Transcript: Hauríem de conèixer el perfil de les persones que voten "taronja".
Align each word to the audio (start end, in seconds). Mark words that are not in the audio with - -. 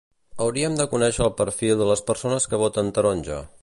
Hauríem 0.45 0.77
de 0.79 0.87
conèixer 0.93 1.23
el 1.27 1.31
perfil 1.43 1.77
de 1.83 1.91
les 1.93 2.05
persones 2.11 2.53
que 2.55 2.65
voten 2.67 2.95
"taronja". 2.99 3.43